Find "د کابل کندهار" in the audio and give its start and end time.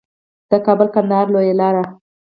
0.49-1.25